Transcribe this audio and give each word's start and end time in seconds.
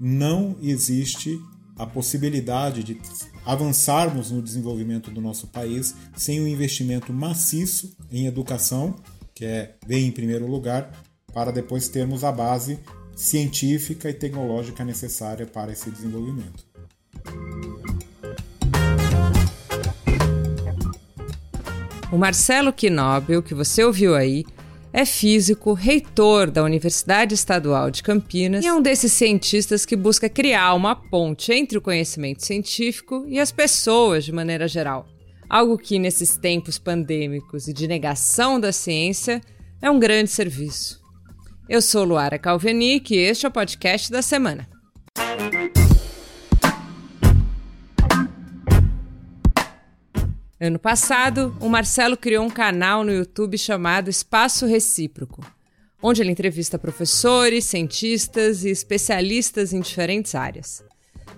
não 0.00 0.56
existe 0.62 1.38
a 1.76 1.84
possibilidade 1.84 2.82
de 2.82 2.98
avançarmos 3.44 4.30
no 4.30 4.40
desenvolvimento 4.40 5.10
do 5.10 5.20
nosso 5.20 5.46
país 5.48 5.94
sem 6.16 6.40
um 6.40 6.46
investimento 6.46 7.12
maciço 7.12 7.94
em 8.10 8.26
educação, 8.26 8.96
que 9.34 9.44
é 9.44 9.74
vem 9.86 10.06
em 10.06 10.10
primeiro 10.10 10.46
lugar, 10.46 10.90
para 11.32 11.50
depois 11.50 11.88
termos 11.88 12.24
a 12.24 12.32
base 12.32 12.78
científica 13.14 14.08
e 14.08 14.14
tecnológica 14.14 14.84
necessária 14.84 15.46
para 15.46 15.70
esse 15.70 15.90
desenvolvimento. 15.90 16.64
O 22.10 22.18
Marcelo 22.18 22.72
Quinóbio, 22.72 23.42
que 23.42 23.54
você 23.54 23.84
ouviu 23.84 24.16
aí, 24.16 24.44
é 24.92 25.04
físico, 25.04 25.72
reitor 25.72 26.50
da 26.50 26.64
Universidade 26.64 27.34
Estadual 27.34 27.90
de 27.90 28.02
Campinas 28.02 28.64
e 28.64 28.68
é 28.68 28.72
um 28.72 28.82
desses 28.82 29.12
cientistas 29.12 29.86
que 29.86 29.96
busca 29.96 30.28
criar 30.28 30.74
uma 30.74 30.96
ponte 30.96 31.52
entre 31.52 31.78
o 31.78 31.82
conhecimento 31.82 32.44
científico 32.44 33.24
e 33.28 33.38
as 33.38 33.52
pessoas 33.52 34.24
de 34.24 34.32
maneira 34.32 34.66
geral. 34.66 35.06
Algo 35.48 35.76
que, 35.76 35.98
nesses 35.98 36.36
tempos 36.36 36.78
pandêmicos 36.78 37.66
e 37.66 37.72
de 37.72 37.88
negação 37.88 38.58
da 38.58 38.72
ciência, 38.72 39.40
é 39.82 39.90
um 39.90 39.98
grande 39.98 40.30
serviço. 40.30 41.00
Eu 41.68 41.80
sou 41.80 42.04
Luara 42.04 42.38
Calvenic 42.38 43.14
e 43.14 43.18
este 43.18 43.46
é 43.46 43.48
o 43.48 43.52
podcast 43.52 44.10
da 44.10 44.22
semana. 44.22 44.79
Ano 50.62 50.78
passado, 50.78 51.56
o 51.58 51.70
Marcelo 51.70 52.18
criou 52.18 52.44
um 52.44 52.50
canal 52.50 53.02
no 53.02 53.10
YouTube 53.10 53.56
chamado 53.56 54.10
Espaço 54.10 54.66
Recíproco, 54.66 55.40
onde 56.02 56.20
ele 56.20 56.30
entrevista 56.30 56.78
professores, 56.78 57.64
cientistas 57.64 58.62
e 58.62 58.68
especialistas 58.68 59.72
em 59.72 59.80
diferentes 59.80 60.34
áreas. 60.34 60.84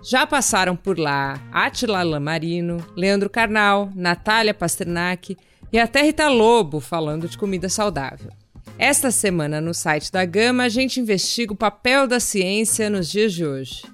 Já 0.03 0.27
passaram 0.27 0.75
por 0.75 0.99
lá 0.99 1.41
Atila 1.53 2.03
Lamarino, 2.03 2.85
Leandro 2.97 3.31
Carnal, 3.31 3.93
Natália 3.95 4.53
Pasternak 4.53 5.37
e 5.73 5.79
até 5.79 6.03
Rita 6.03 6.29
Lobo 6.29 6.81
falando 6.81 7.29
de 7.29 7.39
comida 7.39 7.69
saudável. 7.69 8.33
Esta 8.77 9.13
semana, 9.13 9.61
no 9.61 9.73
site 9.73 10.11
da 10.11 10.25
Gama, 10.25 10.65
a 10.65 10.69
gente 10.69 10.99
investiga 10.99 11.53
o 11.53 11.57
papel 11.57 12.09
da 12.09 12.19
ciência 12.19 12.91
nos 12.91 13.09
dias 13.09 13.33
de 13.33 13.47
hoje. 13.47 13.85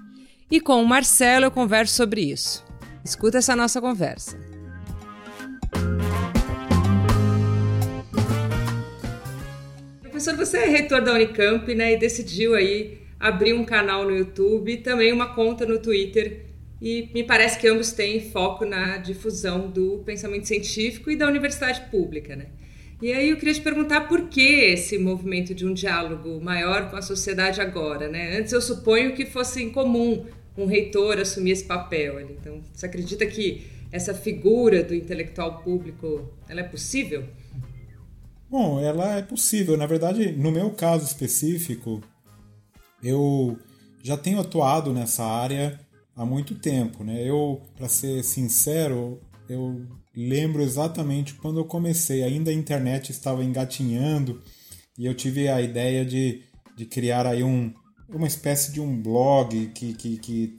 E 0.50 0.58
com 0.58 0.82
o 0.82 0.86
Marcelo 0.86 1.44
eu 1.44 1.50
converso 1.50 1.94
sobre 1.94 2.22
isso. 2.22 2.64
Escuta 3.04 3.36
essa 3.36 3.54
nossa 3.54 3.78
conversa. 3.78 4.47
Professor, 10.18 10.36
você 10.36 10.58
é 10.58 10.68
reitor 10.68 11.00
da 11.00 11.14
Unicamp, 11.14 11.72
né, 11.76 11.92
e 11.92 11.96
decidiu 11.96 12.56
aí 12.56 12.98
abrir 13.20 13.52
um 13.52 13.64
canal 13.64 14.02
no 14.02 14.10
YouTube, 14.10 14.78
também 14.78 15.12
uma 15.12 15.32
conta 15.32 15.64
no 15.64 15.78
Twitter, 15.78 16.46
e 16.82 17.08
me 17.14 17.22
parece 17.22 17.56
que 17.56 17.68
ambos 17.68 17.92
têm 17.92 18.20
foco 18.20 18.64
na 18.64 18.96
difusão 18.96 19.70
do 19.70 20.02
pensamento 20.04 20.48
científico 20.48 21.08
e 21.08 21.14
da 21.14 21.28
universidade 21.28 21.82
pública, 21.88 22.34
né? 22.34 22.46
E 23.00 23.12
aí 23.12 23.30
eu 23.30 23.36
queria 23.36 23.54
te 23.54 23.60
perguntar 23.60 24.08
por 24.08 24.22
que 24.22 24.42
esse 24.42 24.98
movimento 24.98 25.54
de 25.54 25.64
um 25.64 25.72
diálogo 25.72 26.40
maior 26.40 26.90
com 26.90 26.96
a 26.96 27.02
sociedade 27.02 27.60
agora, 27.60 28.08
né? 28.08 28.38
Antes 28.38 28.52
eu 28.52 28.60
suponho 28.60 29.14
que 29.14 29.24
fosse 29.24 29.62
incomum 29.62 30.26
um 30.56 30.66
reitor 30.66 31.20
assumir 31.20 31.52
esse 31.52 31.64
papel. 31.64 32.20
Então, 32.20 32.60
você 32.74 32.86
acredita 32.86 33.24
que 33.24 33.68
essa 33.92 34.12
figura 34.12 34.82
do 34.82 34.96
intelectual 34.96 35.62
público, 35.62 36.28
ela 36.48 36.58
é 36.58 36.64
possível? 36.64 37.22
Bom, 38.50 38.80
ela 38.80 39.16
é 39.18 39.22
possível. 39.22 39.76
Na 39.76 39.86
verdade, 39.86 40.32
no 40.32 40.50
meu 40.50 40.70
caso 40.70 41.04
específico, 41.04 42.00
eu 43.02 43.58
já 44.02 44.16
tenho 44.16 44.40
atuado 44.40 44.92
nessa 44.92 45.24
área 45.24 45.78
há 46.16 46.24
muito 46.24 46.54
tempo, 46.54 47.04
né? 47.04 47.22
Eu, 47.22 47.60
para 47.76 47.88
ser 47.88 48.24
sincero, 48.24 49.20
eu 49.48 49.86
lembro 50.16 50.62
exatamente 50.62 51.34
quando 51.34 51.60
eu 51.60 51.64
comecei. 51.64 52.22
Ainda 52.22 52.50
a 52.50 52.54
internet 52.54 53.10
estava 53.10 53.44
engatinhando 53.44 54.42
e 54.96 55.06
eu 55.06 55.14
tive 55.14 55.48
a 55.48 55.60
ideia 55.60 56.04
de, 56.04 56.42
de 56.74 56.86
criar 56.86 57.26
aí 57.26 57.42
um, 57.42 57.72
uma 58.08 58.26
espécie 58.26 58.72
de 58.72 58.80
um 58.80 59.00
blog 59.00 59.68
que, 59.74 59.92
que, 59.92 60.16
que 60.16 60.56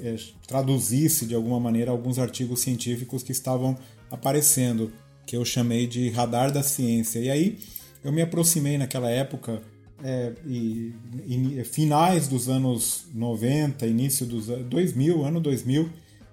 é, 0.00 0.16
traduzisse 0.46 1.26
de 1.26 1.34
alguma 1.34 1.58
maneira 1.58 1.90
alguns 1.90 2.18
artigos 2.18 2.60
científicos 2.60 3.22
que 3.22 3.32
estavam 3.32 3.76
aparecendo, 4.10 4.92
que 5.28 5.36
eu 5.36 5.44
chamei 5.44 5.86
de 5.86 6.08
Radar 6.08 6.50
da 6.50 6.62
Ciência. 6.62 7.18
E 7.18 7.30
aí 7.30 7.58
eu 8.02 8.10
me 8.10 8.22
aproximei 8.22 8.78
naquela 8.78 9.10
época, 9.10 9.60
é, 10.02 10.32
e, 10.46 10.94
e, 11.26 11.64
finais 11.64 12.28
dos 12.28 12.48
anos 12.48 13.04
90, 13.14 13.86
início 13.86 14.24
dos 14.24 14.46
2000, 14.46 15.22
ano 15.22 15.38
2000, 15.38 15.90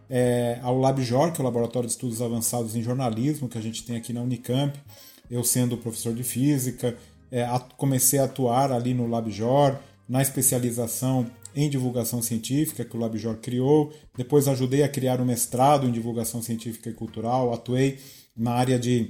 é, 0.10 0.60
ao 0.62 0.80
LabJOR, 0.80 1.34
que 1.34 1.42
é 1.42 1.44
o 1.44 1.46
Laboratório 1.46 1.88
de 1.88 1.94
Estudos 1.94 2.22
Avançados 2.22 2.74
em 2.74 2.82
Jornalismo, 2.82 3.50
que 3.50 3.58
a 3.58 3.62
gente 3.62 3.84
tem 3.84 3.98
aqui 3.98 4.14
na 4.14 4.22
Unicamp. 4.22 4.80
Eu 5.30 5.44
sendo 5.44 5.78
professor 5.78 6.14
de 6.14 6.24
física, 6.24 6.96
é, 7.30 7.46
comecei 7.76 8.20
a 8.20 8.26
atuar 8.26 8.72
ali 8.72 8.94
no 8.94 9.08
LabJOR, 9.08 9.78
na 10.08 10.22
especialização 10.22 11.30
em 11.54 11.70
divulgação 11.70 12.22
científica 12.22 12.86
que 12.86 12.96
o 12.96 13.00
LabJOR 13.00 13.38
criou. 13.38 13.92
Depois 14.16 14.48
ajudei 14.48 14.84
a 14.84 14.90
criar 14.90 15.20
um 15.20 15.26
mestrado 15.26 15.86
em 15.86 15.92
divulgação 15.92 16.42
científica 16.42 16.90
e 16.90 16.94
cultural, 16.94 17.54
atuei 17.54 17.98
na 18.36 18.52
área 18.52 18.78
de 18.78 19.10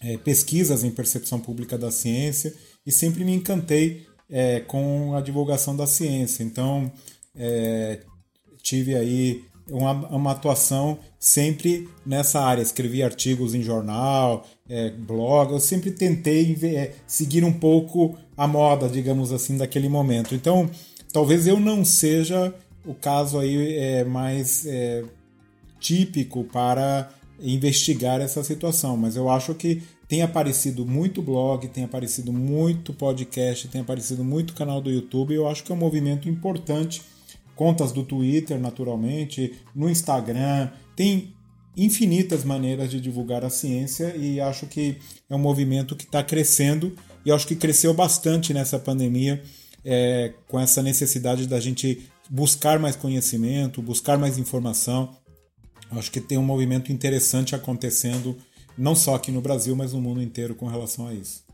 é, 0.00 0.16
pesquisas 0.18 0.82
em 0.82 0.90
percepção 0.90 1.38
pública 1.38 1.76
da 1.76 1.90
ciência 1.90 2.54
e 2.86 2.90
sempre 2.90 3.24
me 3.24 3.34
encantei 3.34 4.06
é, 4.28 4.60
com 4.60 5.14
a 5.14 5.20
divulgação 5.20 5.76
da 5.76 5.86
ciência. 5.86 6.42
Então, 6.42 6.90
é, 7.34 8.00
tive 8.62 8.94
aí 8.94 9.44
uma, 9.68 9.92
uma, 10.08 10.32
atuação 10.32 10.98
sempre 11.18 11.88
nessa 12.04 12.40
área. 12.40 12.62
Escrevi 12.62 13.02
artigos 13.02 13.54
em 13.54 13.62
jornal, 13.62 14.46
é, 14.68 14.90
blog, 14.90 15.52
eu 15.52 15.60
sempre 15.60 15.90
tentei 15.90 16.56
é, 16.62 16.94
seguir 17.06 17.44
um 17.44 17.52
pouco 17.52 18.16
a 18.36 18.46
moda, 18.46 18.88
digamos 18.88 19.32
assim, 19.32 19.56
daquele 19.56 19.88
momento. 19.88 20.34
Então, 20.34 20.70
talvez 21.12 21.46
eu 21.46 21.60
não 21.60 21.84
seja 21.84 22.54
o 22.86 22.94
caso 22.94 23.38
aí 23.38 23.76
é, 23.76 24.04
mais 24.04 24.66
típico 25.78 26.44
para 26.44 27.10
investigar 27.40 28.20
essa 28.20 28.42
situação, 28.44 28.96
mas 28.96 29.16
eu 29.16 29.30
acho 29.30 29.54
que 29.54 29.82
tem 30.08 30.22
aparecido 30.22 30.84
muito 30.84 31.22
blog, 31.22 31.68
tem 31.68 31.84
aparecido 31.84 32.32
muito 32.32 32.92
podcast, 32.92 33.68
tem 33.68 33.80
aparecido 33.80 34.24
muito 34.24 34.54
canal 34.54 34.80
do 34.80 34.90
YouTube, 34.90 35.34
eu 35.34 35.48
acho 35.48 35.62
que 35.62 35.70
é 35.70 35.74
um 35.74 35.78
movimento 35.78 36.28
importante. 36.28 37.02
Contas 37.54 37.92
do 37.92 38.02
Twitter, 38.02 38.58
naturalmente, 38.58 39.54
no 39.74 39.88
Instagram, 39.88 40.70
tem 40.96 41.32
infinitas 41.76 42.44
maneiras 42.44 42.90
de 42.90 43.00
divulgar 43.00 43.44
a 43.44 43.50
ciência 43.50 44.16
e 44.16 44.40
acho 44.40 44.66
que 44.66 44.96
é 45.28 45.34
um 45.34 45.38
movimento 45.38 45.94
que 45.94 46.04
está 46.04 46.22
crescendo 46.22 46.94
e 47.24 47.30
acho 47.30 47.46
que 47.46 47.54
cresceu 47.54 47.94
bastante 47.94 48.52
nessa 48.52 48.78
pandemia 48.78 49.42
é, 49.84 50.32
com 50.48 50.58
essa 50.58 50.82
necessidade 50.82 51.46
da 51.46 51.60
gente 51.60 52.10
buscar 52.28 52.78
mais 52.78 52.96
conhecimento, 52.96 53.82
buscar 53.82 54.18
mais 54.18 54.38
informação. 54.38 55.16
Acho 55.90 56.10
que 56.10 56.20
tem 56.20 56.38
um 56.38 56.42
movimento 56.42 56.92
interessante 56.92 57.54
acontecendo, 57.54 58.36
não 58.78 58.94
só 58.94 59.14
aqui 59.14 59.32
no 59.32 59.40
Brasil, 59.40 59.74
mas 59.74 59.92
no 59.92 60.00
mundo 60.00 60.22
inteiro 60.22 60.54
com 60.54 60.66
relação 60.66 61.08
a 61.08 61.14
isso. 61.14 61.44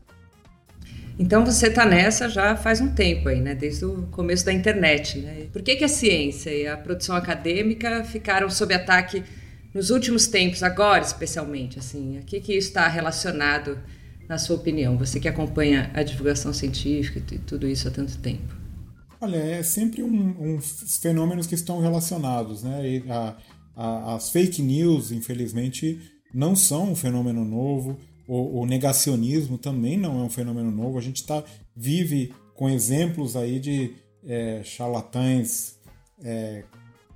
Então 1.19 1.43
você 1.43 1.67
está 1.67 1.83
nessa 1.83 2.29
já 2.29 2.55
faz 2.55 2.79
um 2.79 2.93
tempo 2.93 3.27
aí, 3.27 3.41
né? 3.41 3.55
Desde 3.55 3.85
o 3.85 4.03
começo 4.11 4.45
da 4.45 4.53
internet, 4.53 5.17
né? 5.17 5.47
Por 5.51 5.63
que, 5.63 5.75
que 5.75 5.83
a 5.83 5.87
ciência 5.87 6.51
e 6.51 6.67
a 6.67 6.77
produção 6.77 7.15
acadêmica 7.15 8.03
ficaram 8.03 8.49
sob 8.49 8.73
ataque 8.73 9.23
nos 9.73 9.89
últimos 9.89 10.27
tempos, 10.27 10.61
agora 10.61 11.01
especialmente? 11.03 11.79
Assim, 11.79 12.19
a 12.19 12.21
que, 12.21 12.39
que 12.39 12.53
isso 12.55 12.67
está 12.67 12.87
relacionado 12.87 13.79
na 14.29 14.37
sua 14.37 14.57
opinião? 14.57 14.95
Você 14.97 15.19
que 15.19 15.27
acompanha 15.27 15.89
a 15.95 16.03
divulgação 16.03 16.53
científica 16.53 17.19
e 17.33 17.39
tudo 17.39 17.67
isso 17.67 17.87
há 17.87 17.91
tanto 17.91 18.15
tempo. 18.19 18.55
Olha, 19.19 19.37
é 19.37 19.63
sempre 19.63 20.03
um, 20.03 20.35
um 20.39 20.61
fenômenos 20.61 21.47
que 21.47 21.55
estão 21.55 21.81
relacionados, 21.81 22.61
né? 22.61 23.01
A, 23.09 23.35
a, 23.77 24.15
as 24.15 24.31
fake 24.31 24.61
news, 24.61 25.11
infelizmente, 25.11 25.99
não 26.33 26.55
são 26.55 26.91
um 26.91 26.95
fenômeno 26.95 27.45
novo. 27.45 27.95
O, 28.27 28.61
o 28.61 28.65
negacionismo 28.65 29.57
também 29.57 29.97
não 29.97 30.19
é 30.19 30.23
um 30.23 30.29
fenômeno 30.29 30.71
novo. 30.71 30.97
A 30.97 31.01
gente 31.01 31.23
tá, 31.23 31.43
vive 31.75 32.33
com 32.55 32.67
exemplos 32.67 33.35
aí 33.35 33.59
de 33.59 33.93
é, 34.25 34.61
charlatães 34.63 35.77
é, 36.23 36.63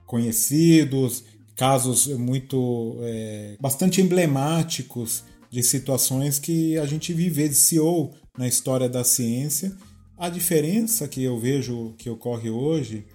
conhecidos, 0.06 1.24
casos 1.56 2.08
muito 2.08 2.98
é, 3.02 3.57
bastante 3.60 4.00
emblemáticos 4.00 5.24
de 5.50 5.64
situações 5.64 6.38
que 6.38 6.78
a 6.78 6.86
gente 6.86 7.12
vivenciou 7.12 8.14
na 8.38 8.48
história 8.48 8.88
da 8.88 9.04
ciência. 9.04 9.75
A 10.16 10.30
diferença 10.30 11.07
que 11.07 11.24
eu 11.24 11.40
vejo 11.40 11.96
que 11.98 12.10
ocorre 12.10 12.52
hoje 12.52 13.06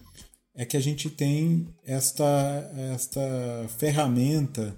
é 0.57 0.65
que 0.65 0.77
a 0.77 0.81
gente 0.81 1.11
tem 1.11 1.69
esta, 1.85 2.71
esta 2.93 3.21
ferramenta 3.79 4.77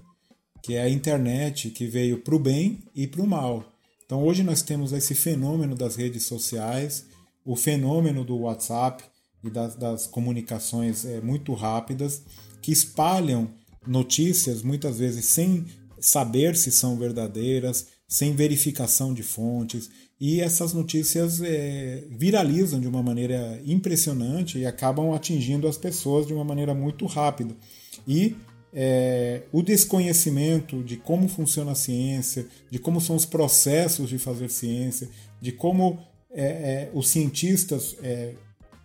que 0.61 0.75
é 0.75 0.81
a 0.81 0.89
internet, 0.89 1.69
que 1.69 1.87
veio 1.87 2.19
para 2.19 2.35
o 2.35 2.39
bem 2.39 2.83
e 2.93 3.07
para 3.07 3.21
o 3.21 3.27
mal. 3.27 3.63
Então 4.05 4.21
hoje 4.23 4.43
nós 4.43 4.61
temos 4.61 4.91
esse 4.91 5.15
fenômeno 5.15 5.75
das 5.75 5.95
redes 5.95 6.23
sociais, 6.23 7.05
o 7.45 7.55
fenômeno 7.55 8.25
do 8.25 8.37
WhatsApp, 8.39 9.03
e 9.43 9.49
das, 9.49 9.75
das 9.75 10.07
comunicações 10.07 11.05
é, 11.05 11.21
muito 11.21 11.53
rápidas 11.53 12.23
que 12.61 12.71
espalham 12.71 13.49
notícias 13.87 14.61
muitas 14.61 14.99
vezes 14.99 15.25
sem 15.25 15.65
saber 15.99 16.55
se 16.55 16.71
são 16.71 16.97
verdadeiras, 16.97 17.87
sem 18.09 18.33
verificação 18.33 19.13
de 19.13 19.21
fontes, 19.21 19.87
e 20.19 20.41
essas 20.41 20.73
notícias 20.73 21.39
é, 21.41 22.03
viralizam 22.09 22.79
de 22.79 22.87
uma 22.87 23.03
maneira 23.03 23.61
impressionante 23.63 24.57
e 24.57 24.65
acabam 24.65 25.13
atingindo 25.13 25.67
as 25.67 25.77
pessoas 25.77 26.25
de 26.25 26.33
uma 26.33 26.43
maneira 26.43 26.73
muito 26.73 27.05
rápida. 27.05 27.55
E 28.07 28.35
é, 28.73 29.43
o 29.51 29.61
desconhecimento 29.61 30.83
de 30.83 30.97
como 30.97 31.29
funciona 31.29 31.71
a 31.71 31.75
ciência, 31.75 32.47
de 32.69 32.79
como 32.79 32.99
são 32.99 33.15
os 33.15 33.25
processos 33.25 34.09
de 34.09 34.17
fazer 34.17 34.49
ciência, 34.49 35.07
de 35.39 35.51
como 35.51 35.99
é, 36.31 36.43
é 36.43 36.91
os 36.93 37.09
cientistas 37.09 37.95
é, 38.01 38.33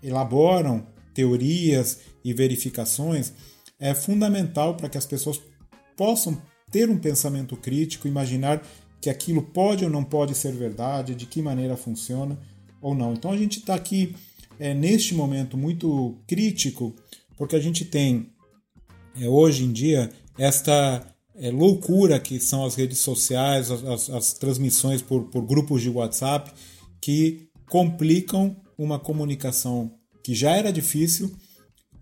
elaboram 0.03 0.87
teorias 1.15 2.01
e 2.23 2.35
verificações, 2.35 3.33
é 3.81 3.95
fundamental 3.95 4.77
para 4.77 4.89
que 4.89 4.99
as 4.99 5.07
pessoas 5.07 5.41
possam 5.97 6.41
ter 6.71 6.91
um 6.91 6.99
pensamento 6.99 7.57
crítico, 7.57 8.09
imaginar 8.09 8.61
que 9.05 9.11
aquilo 9.11 9.43
pode 9.43 9.85
ou 9.85 9.91
não 9.91 10.03
pode 10.03 10.35
ser 10.35 10.53
verdade, 10.55 11.15
de 11.15 11.27
que 11.27 11.43
maneira 11.43 11.77
funciona 11.77 12.39
ou 12.81 12.95
não. 12.95 13.13
Então 13.13 13.33
a 13.33 13.37
gente 13.37 13.59
está 13.59 13.75
aqui 13.75 14.17
é, 14.59 14.73
neste 14.73 15.15
momento 15.15 15.59
muito 15.59 16.17
crítico, 16.27 16.97
porque 17.37 17.55
a 17.55 17.61
gente 17.61 17.85
tem 17.85 18.31
é, 19.21 19.29
hoje 19.29 19.63
em 19.63 19.73
dia 19.73 20.11
esta 20.39 21.07
é, 21.35 21.51
loucura 21.51 22.19
que 22.19 22.41
são 22.41 22.65
as 22.65 22.77
redes 22.77 22.97
sociais, 23.01 23.71
as, 23.71 24.09
as, 24.09 24.33
transmissões 24.33 25.03
por, 25.03 25.25
por 25.25 25.43
grupos 25.43 25.83
de 25.83 25.91
WhatsApp, 25.91 26.51
que 26.99 27.51
complicam 27.69 28.57
uma 28.79 28.99
comunicação 28.99 29.93
que 30.23 30.35
já 30.35 30.57
era 30.57 30.73
difícil 30.73 31.31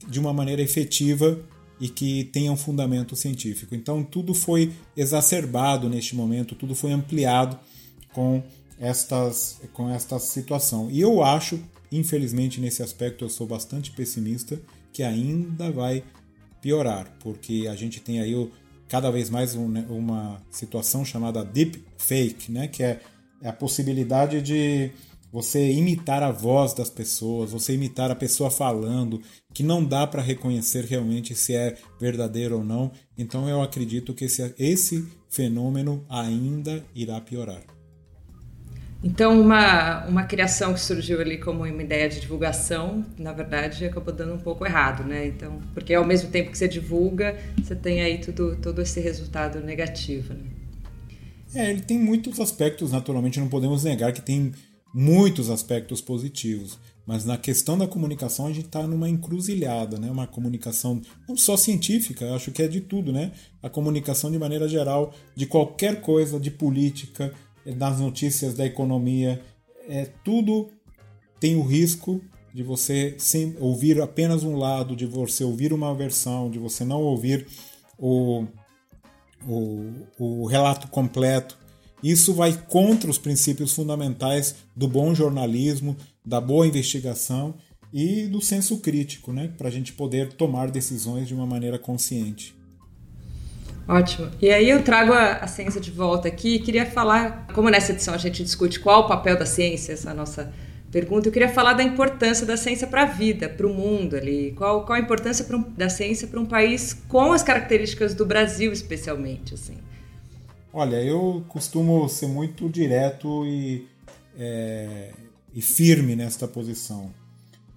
de 0.09 0.21
uma 0.21 0.33
maneira 0.33 0.63
efetiva 0.63 1.37
e 1.83 1.89
que 1.89 2.23
tenha 2.33 2.53
um 2.53 2.57
fundamento 2.57 3.17
científico. 3.17 3.75
Então 3.75 4.05
tudo 4.05 4.33
foi 4.33 4.73
exacerbado 4.97 5.89
neste 5.89 6.15
momento, 6.15 6.55
tudo 6.55 6.77
foi 6.77 6.93
ampliado 6.93 7.59
com 8.13 8.41
estas 8.79 9.61
com 9.73 9.91
esta 9.91 10.17
situação. 10.21 10.89
E 10.93 11.01
eu 11.01 11.25
acho, 11.25 11.59
infelizmente 11.91 12.61
nesse 12.61 12.85
aspecto 12.85 13.25
eu 13.25 13.29
sou 13.29 13.49
bastante 13.49 13.91
pessimista 13.91 14.63
que 14.93 15.03
ainda 15.03 15.73
vai 15.73 16.05
piorar, 16.61 17.13
porque 17.19 17.67
a 17.69 17.75
gente 17.75 17.99
tem 17.99 18.21
aí 18.21 18.33
cada 18.87 19.11
vez 19.11 19.29
mais 19.29 19.57
um, 19.57 19.67
né, 19.67 19.85
uma 19.91 20.41
situação 20.53 21.05
chamada 21.05 21.45
deep 21.45 21.83
fake, 21.99 22.53
né, 22.53 22.69
que 22.69 22.85
é, 22.85 23.01
é 23.41 23.49
a 23.49 23.53
possibilidade 23.53 24.41
de 24.41 24.93
você 25.33 25.73
imitar 25.73 26.23
a 26.23 26.31
voz 26.31 26.75
das 26.75 26.91
pessoas, 26.91 27.51
você 27.51 27.73
imitar 27.73 28.11
a 28.11 28.15
pessoa 28.15 28.51
falando, 28.51 29.21
que 29.55 29.63
não 29.63 29.83
dá 29.83 30.07
para 30.07 30.21
reconhecer 30.21 30.85
realmente 30.85 31.35
se 31.35 31.55
é 31.55 31.77
verdadeiro 31.99 32.59
ou 32.59 32.65
não. 32.65 32.93
Então 33.17 33.49
eu 33.49 33.63
acredito 33.63 34.13
que 34.13 34.27
esse, 34.27 34.55
esse 34.59 35.09
fenômeno 35.31 36.05
ainda 36.09 36.85
irá 36.95 37.19
piorar. 37.21 37.63
Então, 39.05 39.41
uma, 39.41 40.07
uma 40.07 40.23
criação 40.23 40.73
que 40.73 40.79
surgiu 40.79 41.21
ali 41.21 41.37
como 41.37 41.65
uma 41.65 41.83
ideia 41.83 42.09
de 42.09 42.21
divulgação, 42.21 43.05
na 43.19 43.33
verdade, 43.33 43.85
acabou 43.85 44.15
dando 44.15 44.35
um 44.35 44.39
pouco 44.39 44.65
errado, 44.65 45.03
né? 45.03 45.27
Então, 45.27 45.59
porque 45.75 45.93
ao 45.93 46.07
mesmo 46.07 46.31
tempo 46.31 46.53
que 46.53 46.59
você 46.59 46.69
divulga, 46.69 47.37
você 47.61 47.75
tem 47.75 48.01
aí 48.01 48.19
tudo, 48.19 48.55
todo 48.63 48.81
esse 48.81 49.01
resultado 49.01 49.61
negativo, 49.61 50.35
né? 50.35 50.45
É, 51.53 51.69
ele 51.69 51.81
tem 51.81 51.99
muitos 51.99 52.39
aspectos, 52.39 52.93
naturalmente, 52.93 53.41
não 53.41 53.49
podemos 53.49 53.83
negar 53.83 54.13
que 54.13 54.23
tem 54.23 54.53
muitos 54.95 55.51
aspectos 55.51 56.01
positivos. 56.01 56.79
Mas 57.07 57.25
na 57.25 57.37
questão 57.37 57.77
da 57.77 57.87
comunicação 57.87 58.47
a 58.47 58.53
gente 58.53 58.67
está 58.67 58.87
numa 58.87 59.09
encruzilhada, 59.09 59.99
né? 59.99 60.11
Uma 60.11 60.27
comunicação 60.27 61.01
não 61.29 61.37
só 61.37 61.57
científica, 61.57 62.33
acho 62.35 62.53
que 62.53 62.63
é 62.63 62.69
de 62.69 62.81
tudo, 62.81 63.13
né? 63.13 63.33
A 63.63 63.69
comunicação 63.69 64.31
de 64.31 64.39
maneira 64.39 64.69
geral, 64.69 65.13
de 65.35 65.47
qualquer 65.47 66.01
coisa, 66.01 66.39
de 66.39 66.51
política, 66.51 67.33
das 67.77 67.99
notícias 67.99 68.55
da 68.55 68.67
economia, 68.67 69.43
é 69.89 70.07
tudo 70.25 70.71
tem 71.41 71.57
o 71.57 71.63
risco 71.63 72.21
de 72.55 72.63
você 72.63 73.17
sem, 73.19 73.57
ouvir 73.59 74.01
apenas 74.01 74.45
um 74.45 74.57
lado, 74.57 74.95
de 74.95 75.07
você 75.07 75.43
ouvir 75.43 75.73
uma 75.73 75.95
versão, 75.95 76.51
de 76.51 76.59
você 76.59 76.85
não 76.85 77.03
ouvir 77.03 77.47
o, 77.99 78.45
o, 79.47 79.91
o 80.19 80.47
relato 80.47 80.87
completo. 80.89 81.59
Isso 82.03 82.35
vai 82.35 82.53
contra 82.69 83.11
os 83.11 83.19
princípios 83.19 83.73
fundamentais 83.73 84.57
do 84.75 84.89
bom 84.89 85.15
jornalismo, 85.15 85.97
da 86.25 86.41
boa 86.41 86.67
investigação 86.67 87.55
e 87.93 88.27
do 88.27 88.41
senso 88.41 88.79
crítico, 88.79 89.33
né? 89.33 89.51
para 89.57 89.69
a 89.69 89.71
gente 89.71 89.93
poder 89.93 90.33
tomar 90.33 90.71
decisões 90.71 91.29
de 91.29 91.35
uma 91.35 91.47
maneira 91.47 91.79
consciente. 91.79 92.55
Ótimo. 93.87 94.31
E 94.41 94.51
aí 94.51 94.71
eu 94.71 94.83
trago 94.83 95.13
a, 95.13 95.35
a 95.35 95.47
ciência 95.47 95.81
de 95.81 95.91
volta 95.91 96.29
aqui 96.29 96.55
e 96.55 96.59
queria 96.59 96.87
falar, 96.87 97.47
como 97.53 97.69
nessa 97.69 97.93
edição 97.93 98.15
a 98.15 98.19
gente 98.19 98.43
discute 98.43 98.81
qual 98.81 99.03
o 99.03 99.09
papel 99.09 99.37
da 99.37 99.45
ciência, 99.45 99.93
essa 99.93 100.15
nossa 100.15 100.53
pergunta, 100.91 101.29
eu 101.29 101.33
queria 101.33 101.49
falar 101.49 101.73
da 101.73 101.83
importância 101.83 102.47
da 102.47 102.57
ciência 102.57 102.87
para 102.87 103.03
a 103.03 103.07
vida, 103.07 103.49
para 103.49 103.67
o 103.67 103.75
mundo 103.75 104.15
ali. 104.15 104.53
Qual, 104.57 104.85
qual 104.85 104.97
a 104.97 105.01
importância 105.01 105.45
um, 105.57 105.63
da 105.77 105.89
ciência 105.89 106.29
para 106.29 106.39
um 106.39 106.47
país 106.47 106.95
com 107.09 107.33
as 107.33 107.43
características 107.43 108.15
do 108.15 108.25
Brasil, 108.25 108.73
especialmente, 108.73 109.55
assim? 109.55 109.79
Olha, 110.75 111.03
eu 111.03 111.45
costumo 111.49 112.09
ser 112.09 112.29
muito 112.29 112.67
direto 112.67 113.45
e, 113.47 113.87
é, 114.39 115.13
e 115.53 115.61
firme 115.61 116.17
nesta 116.17 116.49
posição. 116.49 117.13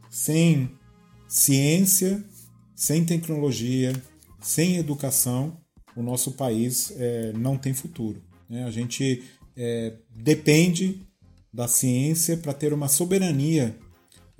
Sem 0.09 0.71
ciência, 1.27 2.23
sem 2.73 3.03
tecnologia, 3.03 3.91
sem 4.39 4.77
educação, 4.77 5.57
o 5.93 6.01
nosso 6.01 6.31
país 6.31 6.93
é, 6.97 7.33
não 7.33 7.57
tem 7.57 7.73
futuro. 7.73 8.23
Né? 8.49 8.63
A 8.63 8.71
gente 8.71 9.23
é, 9.57 9.97
depende 10.15 11.01
da 11.53 11.67
ciência 11.67 12.37
para 12.37 12.53
ter 12.53 12.71
uma 12.71 12.87
soberania 12.87 13.77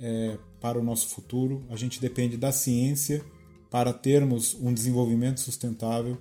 é, 0.00 0.38
para 0.60 0.78
o 0.78 0.82
nosso 0.82 1.08
futuro, 1.08 1.64
a 1.68 1.76
gente 1.76 2.00
depende 2.00 2.38
da 2.38 2.52
ciência 2.52 3.22
para 3.70 3.92
termos 3.92 4.54
um 4.54 4.72
desenvolvimento 4.72 5.40
sustentável 5.40 6.18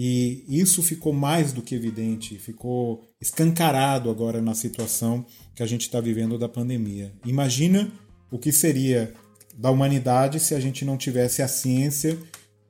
e 0.00 0.44
isso 0.48 0.80
ficou 0.80 1.12
mais 1.12 1.52
do 1.52 1.60
que 1.60 1.74
evidente, 1.74 2.38
ficou 2.38 3.02
escancarado 3.20 4.08
agora 4.08 4.40
na 4.40 4.54
situação 4.54 5.26
que 5.56 5.62
a 5.64 5.66
gente 5.66 5.80
está 5.80 6.00
vivendo 6.00 6.38
da 6.38 6.48
pandemia. 6.48 7.12
Imagina 7.26 7.90
o 8.30 8.38
que 8.38 8.52
seria 8.52 9.12
da 9.56 9.72
humanidade 9.72 10.38
se 10.38 10.54
a 10.54 10.60
gente 10.60 10.84
não 10.84 10.96
tivesse 10.96 11.42
a 11.42 11.48
ciência 11.48 12.16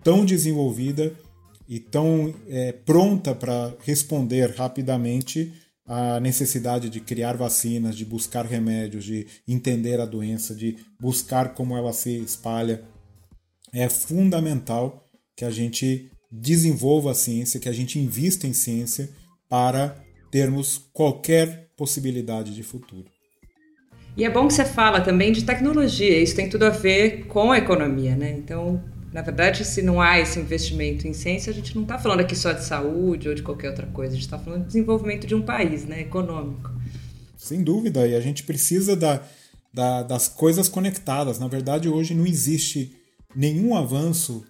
tão 0.02 0.24
desenvolvida 0.24 1.14
e 1.68 1.78
tão 1.78 2.34
é, 2.48 2.72
pronta 2.72 3.34
para 3.34 3.76
responder 3.84 4.54
rapidamente 4.56 5.52
à 5.84 6.18
necessidade 6.20 6.88
de 6.88 6.98
criar 6.98 7.36
vacinas, 7.36 7.94
de 7.94 8.06
buscar 8.06 8.46
remédios, 8.46 9.04
de 9.04 9.26
entender 9.46 10.00
a 10.00 10.06
doença, 10.06 10.54
de 10.54 10.78
buscar 10.98 11.52
como 11.52 11.76
ela 11.76 11.92
se 11.92 12.16
espalha. 12.20 12.82
É 13.70 13.86
fundamental 13.86 15.04
que 15.36 15.44
a 15.44 15.50
gente 15.50 16.10
desenvolva 16.30 17.12
a 17.12 17.14
ciência, 17.14 17.60
que 17.60 17.68
a 17.68 17.72
gente 17.72 17.98
invista 17.98 18.46
em 18.46 18.52
ciência 18.52 19.10
para 19.48 19.96
termos 20.30 20.78
qualquer 20.92 21.70
possibilidade 21.76 22.54
de 22.54 22.62
futuro. 22.62 23.06
E 24.16 24.24
é 24.24 24.30
bom 24.30 24.48
que 24.48 24.54
você 24.54 24.64
fala 24.64 25.00
também 25.00 25.32
de 25.32 25.44
tecnologia, 25.44 26.20
isso 26.20 26.34
tem 26.34 26.48
tudo 26.48 26.64
a 26.64 26.70
ver 26.70 27.26
com 27.26 27.52
a 27.52 27.58
economia, 27.58 28.16
né? 28.16 28.32
Então, 28.32 28.82
na 29.12 29.22
verdade, 29.22 29.64
se 29.64 29.80
não 29.80 30.00
há 30.00 30.18
esse 30.18 30.38
investimento 30.38 31.06
em 31.06 31.12
ciência, 31.12 31.52
a 31.52 31.54
gente 31.54 31.74
não 31.74 31.82
está 31.82 31.98
falando 31.98 32.20
aqui 32.20 32.34
só 32.34 32.52
de 32.52 32.64
saúde 32.64 33.28
ou 33.28 33.34
de 33.34 33.42
qualquer 33.42 33.70
outra 33.70 33.86
coisa, 33.86 34.12
a 34.12 34.16
gente 34.16 34.24
está 34.24 34.38
falando 34.38 34.62
de 34.62 34.66
desenvolvimento 34.66 35.26
de 35.26 35.34
um 35.34 35.42
país, 35.42 35.84
né? 35.84 36.00
Econômico. 36.00 36.70
Sem 37.36 37.62
dúvida, 37.62 38.06
e 38.06 38.16
a 38.16 38.20
gente 38.20 38.42
precisa 38.42 38.96
da, 38.96 39.22
da, 39.72 40.02
das 40.02 40.26
coisas 40.26 40.68
conectadas. 40.68 41.38
Na 41.38 41.46
verdade, 41.46 41.88
hoje 41.88 42.12
não 42.12 42.26
existe 42.26 42.92
nenhum 43.34 43.76
avanço 43.76 44.44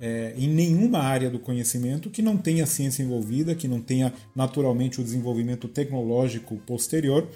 é, 0.00 0.34
em 0.36 0.48
nenhuma 0.48 0.98
área 0.98 1.30
do 1.30 1.38
conhecimento 1.38 2.10
que 2.10 2.22
não 2.22 2.36
tenha 2.36 2.66
ciência 2.66 3.02
envolvida, 3.02 3.54
que 3.54 3.68
não 3.68 3.80
tenha 3.80 4.12
naturalmente 4.34 5.00
o 5.00 5.04
desenvolvimento 5.04 5.68
tecnológico 5.68 6.56
posterior 6.58 7.28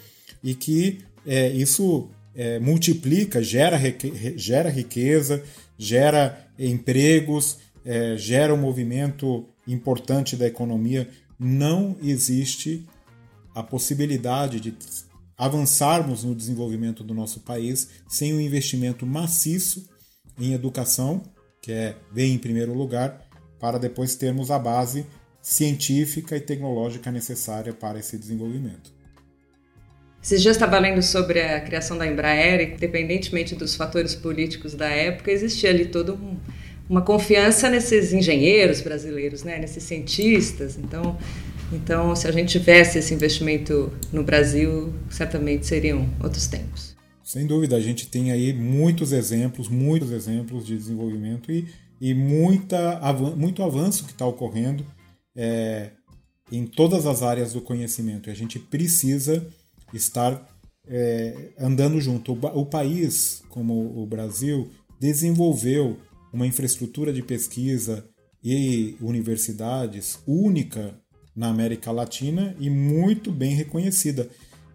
e 0.43 0.55
que 0.55 0.99
é, 1.27 1.49
isso 1.51 2.09
é, 2.35 2.59
multiplica, 2.59 3.43
gera, 3.43 3.79
gera 4.37 4.69
riqueza, 4.69 5.43
gera 5.79 6.47
empregos, 6.59 7.59
é, 7.85 8.17
gera 8.17 8.55
um 8.55 8.59
movimento 8.59 9.49
importante 9.67 10.37
da 10.37 10.47
economia. 10.47 11.09
Não 11.39 11.97
existe 12.03 12.87
a 13.55 13.63
possibilidade 13.63 14.61
de 14.61 14.75
avançarmos 15.37 16.23
no 16.23 16.35
desenvolvimento 16.35 17.03
do 17.03 17.15
nosso 17.15 17.41
país 17.41 17.89
sem 18.07 18.35
um 18.35 18.41
investimento 18.41 19.07
maciço 19.07 19.89
em 20.39 20.53
educação 20.53 21.23
que 21.61 21.73
é 21.73 21.97
vem 22.13 22.35
em 22.35 22.39
primeiro 22.39 22.75
lugar, 22.75 23.21
para 23.59 23.79
depois 23.79 24.15
termos 24.15 24.51
a 24.51 24.59
base 24.59 25.07
científica 25.43 26.37
e 26.37 26.41
tecnológica 26.41 27.11
necessária 27.11 27.73
para 27.73 27.99
esse 27.99 28.17
desenvolvimento. 28.17 28.93
Esses 30.23 30.43
dias 30.43 30.57
estava 30.57 30.79
lendo 30.79 31.03
sobre 31.03 31.41
a 31.41 31.61
criação 31.61 31.97
da 31.97 32.07
Embraer 32.07 32.75
independentemente 32.75 33.55
dos 33.55 33.75
fatores 33.75 34.15
políticos 34.15 34.75
da 34.75 34.89
época, 34.89 35.31
existia 35.33 35.71
ali 35.71 35.87
todo 35.87 36.15
um, 36.15 36.37
uma 36.89 37.01
confiança 37.01 37.71
nesses 37.71 38.13
engenheiros 38.13 38.83
brasileiros, 38.83 39.45
né? 39.45 39.59
nesses 39.59 39.83
cientistas. 39.83 40.77
Então, 40.77 41.17
então, 41.73 42.15
se 42.17 42.27
a 42.27 42.33
gente 42.33 42.51
tivesse 42.51 42.99
esse 42.99 43.15
investimento 43.15 43.93
no 44.13 44.25
Brasil, 44.25 44.93
certamente 45.09 45.67
seriam 45.67 46.09
outros 46.23 46.47
tempos. 46.49 46.97
Sem 47.31 47.47
dúvida, 47.47 47.77
a 47.77 47.81
gente 47.81 48.09
tem 48.09 48.33
aí 48.33 48.53
muitos 48.53 49.13
exemplos, 49.13 49.69
muitos 49.69 50.11
exemplos 50.11 50.67
de 50.67 50.77
desenvolvimento 50.77 51.53
e, 51.53 51.65
e 52.01 52.13
muita, 52.13 53.01
muito 53.37 53.63
avanço 53.63 54.05
que 54.05 54.11
está 54.11 54.27
ocorrendo 54.27 54.85
é, 55.37 55.93
em 56.51 56.67
todas 56.67 57.07
as 57.07 57.23
áreas 57.23 57.53
do 57.53 57.61
conhecimento. 57.61 58.29
E 58.29 58.33
a 58.33 58.35
gente 58.35 58.59
precisa 58.59 59.47
estar 59.95 60.45
é, 60.89 61.53
andando 61.57 62.01
junto. 62.01 62.33
O, 62.33 62.63
o 62.63 62.67
país, 62.67 63.45
como 63.49 64.03
o 64.03 64.05
Brasil, 64.05 64.69
desenvolveu 64.99 65.99
uma 66.33 66.49
infraestrutura 66.49 67.13
de 67.13 67.23
pesquisa 67.23 68.05
e 68.43 68.97
universidades 69.01 70.19
única 70.27 70.99
na 71.37 71.47
América 71.47 71.93
Latina 71.93 72.57
e 72.59 72.69
muito 72.69 73.31
bem 73.31 73.55
reconhecida 73.55 74.29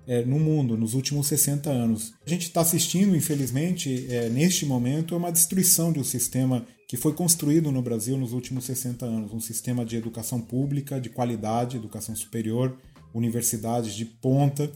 é, 0.08 0.24
no 0.24 0.40
mundo 0.40 0.78
nos 0.78 0.94
últimos 0.94 1.28
60 1.28 1.70
anos. 1.70 2.14
A 2.26 2.30
gente 2.30 2.44
está 2.44 2.62
assistindo, 2.62 3.16
infelizmente, 3.16 4.08
é, 4.10 4.30
neste 4.30 4.66
momento, 4.66 5.16
uma 5.16 5.32
destruição 5.32 5.92
de 5.92 6.00
um 6.00 6.04
sistema 6.04 6.66
que 6.88 6.98
foi 6.98 7.14
construído 7.14 7.72
no 7.72 7.82
Brasil 7.82 8.18
nos 8.18 8.32
últimos 8.32 8.66
60 8.66 9.06
anos 9.06 9.34
um 9.34 9.40
sistema 9.40 9.84
de 9.84 9.96
educação 9.96 10.40
pública, 10.40 11.00
de 11.00 11.10
qualidade, 11.10 11.78
educação 11.78 12.16
superior, 12.16 12.78
universidades 13.14 13.94
de 13.96 14.06
ponta, 14.06 14.72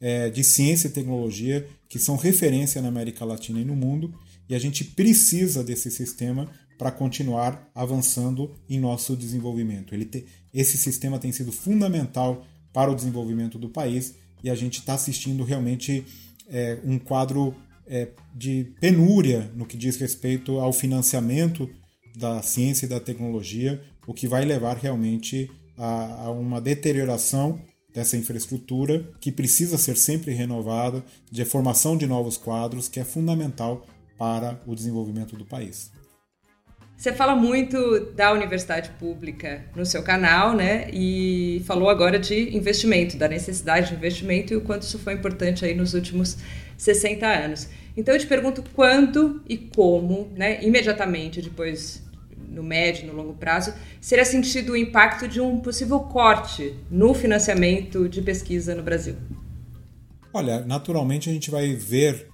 é, 0.00 0.30
de 0.30 0.44
ciência 0.44 0.88
e 0.88 0.92
tecnologia, 0.92 1.66
que 1.88 1.98
são 1.98 2.16
referência 2.16 2.80
na 2.80 2.88
América 2.88 3.24
Latina 3.24 3.60
e 3.60 3.64
no 3.64 3.74
mundo, 3.74 4.14
e 4.48 4.54
a 4.54 4.58
gente 4.58 4.84
precisa 4.84 5.64
desse 5.64 5.90
sistema 5.90 6.48
para 6.78 6.92
continuar 6.92 7.68
avançando 7.74 8.54
em 8.68 8.78
nosso 8.78 9.16
desenvolvimento. 9.16 9.94
Ele 9.94 10.04
te, 10.04 10.24
esse 10.54 10.78
sistema 10.78 11.18
tem 11.18 11.32
sido 11.32 11.50
fundamental 11.50 12.46
para 12.72 12.90
o 12.90 12.94
desenvolvimento 12.94 13.58
do 13.58 13.68
país 13.68 14.14
e 14.42 14.50
a 14.50 14.54
gente 14.54 14.78
está 14.78 14.94
assistindo 14.94 15.44
realmente 15.44 16.04
é, 16.48 16.78
um 16.84 16.98
quadro 16.98 17.54
é, 17.86 18.08
de 18.34 18.72
penúria 18.80 19.50
no 19.54 19.66
que 19.66 19.76
diz 19.76 19.96
respeito 19.96 20.58
ao 20.58 20.72
financiamento 20.72 21.68
da 22.16 22.42
ciência 22.42 22.86
e 22.86 22.88
da 22.88 23.00
tecnologia, 23.00 23.82
o 24.06 24.14
que 24.14 24.26
vai 24.26 24.44
levar 24.44 24.76
realmente 24.76 25.50
a, 25.76 26.24
a 26.24 26.30
uma 26.30 26.60
deterioração 26.60 27.60
dessa 27.92 28.16
infraestrutura 28.16 29.10
que 29.20 29.32
precisa 29.32 29.78
ser 29.78 29.96
sempre 29.96 30.32
renovada, 30.32 31.04
de 31.30 31.44
formação 31.44 31.96
de 31.96 32.06
novos 32.06 32.36
quadros, 32.36 32.88
que 32.88 33.00
é 33.00 33.04
fundamental 33.04 33.86
para 34.16 34.60
o 34.66 34.74
desenvolvimento 34.74 35.36
do 35.36 35.44
país. 35.44 35.90
Você 36.98 37.12
fala 37.12 37.36
muito 37.36 38.10
da 38.16 38.32
universidade 38.32 38.90
pública 38.98 39.64
no 39.76 39.86
seu 39.86 40.02
canal, 40.02 40.56
né? 40.56 40.90
E 40.92 41.62
falou 41.64 41.88
agora 41.88 42.18
de 42.18 42.56
investimento, 42.56 43.16
da 43.16 43.28
necessidade 43.28 43.90
de 43.90 43.94
investimento 43.94 44.52
e 44.52 44.56
o 44.56 44.62
quanto 44.62 44.82
isso 44.82 44.98
foi 44.98 45.12
importante 45.12 45.64
aí 45.64 45.76
nos 45.76 45.94
últimos 45.94 46.38
60 46.76 47.24
anos. 47.24 47.68
Então 47.96 48.12
eu 48.12 48.18
te 48.18 48.26
pergunto 48.26 48.64
quando 48.74 49.40
e 49.48 49.56
como, 49.56 50.32
né, 50.34 50.60
imediatamente 50.60 51.40
depois 51.40 52.02
no 52.48 52.64
médio 52.64 53.06
no 53.06 53.12
longo 53.12 53.34
prazo, 53.34 53.72
seria 54.00 54.24
sentido 54.24 54.72
o 54.72 54.76
impacto 54.76 55.28
de 55.28 55.40
um 55.40 55.60
possível 55.60 56.00
corte 56.00 56.74
no 56.90 57.14
financiamento 57.14 58.08
de 58.08 58.22
pesquisa 58.22 58.74
no 58.74 58.82
Brasil? 58.82 59.14
Olha, 60.32 60.64
naturalmente 60.64 61.30
a 61.30 61.32
gente 61.32 61.48
vai 61.48 61.74
ver 61.74 62.26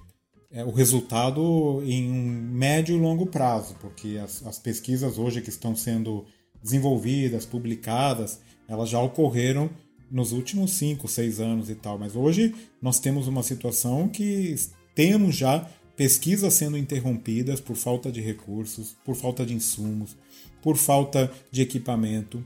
é, 0.55 0.63
o 0.63 0.71
resultado 0.71 1.83
em 1.85 2.09
um 2.09 2.31
médio 2.53 2.95
e 2.95 2.99
longo 2.99 3.25
prazo, 3.25 3.75
porque 3.81 4.17
as, 4.23 4.43
as 4.47 4.57
pesquisas 4.57 5.17
hoje 5.17 5.41
que 5.41 5.49
estão 5.49 5.75
sendo 5.75 6.25
desenvolvidas, 6.63 7.45
publicadas, 7.45 8.39
elas 8.65 8.89
já 8.89 8.99
ocorreram 9.01 9.69
nos 10.09 10.31
últimos 10.31 10.71
5, 10.71 11.09
6 11.09 11.41
anos 11.41 11.69
e 11.69 11.75
tal, 11.75 11.99
mas 11.99 12.15
hoje 12.15 12.55
nós 12.81 13.01
temos 13.01 13.27
uma 13.27 13.43
situação 13.43 14.07
que 14.07 14.55
temos 14.95 15.35
já 15.35 15.69
pesquisas 15.97 16.53
sendo 16.53 16.77
interrompidas 16.77 17.59
por 17.59 17.75
falta 17.75 18.09
de 18.09 18.21
recursos, 18.21 18.95
por 19.03 19.15
falta 19.15 19.45
de 19.45 19.53
insumos, 19.53 20.15
por 20.61 20.77
falta 20.77 21.29
de 21.51 21.61
equipamento. 21.61 22.43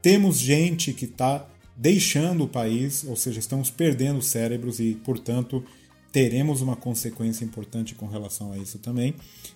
Temos 0.00 0.38
gente 0.38 0.92
que 0.92 1.06
está 1.06 1.44
deixando 1.76 2.44
o 2.44 2.48
país, 2.48 3.04
ou 3.04 3.16
seja, 3.16 3.40
estamos 3.40 3.68
perdendo 3.68 4.22
cérebros 4.22 4.78
e, 4.78 4.94
portanto, 5.04 5.64
teremos 6.12 6.60
uma 6.60 6.76
consequência 6.76 7.44
importante 7.44 7.94
com 7.94 8.06
relação 8.06 8.52
a 8.52 8.58
isso 8.58 8.78
também. 8.78 9.14